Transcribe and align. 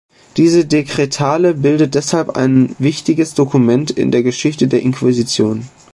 Diese 0.35 0.65
Dekretale 0.65 1.53
bildet 1.53 1.93
deshalb 1.93 2.31
ein 2.31 2.75
wichtiges 2.79 3.35
Dokument 3.35 3.91
in 3.91 4.09
der 4.09 4.23
Geschichte 4.23 4.67
der 4.67 4.81
Inquisition. 4.81 5.67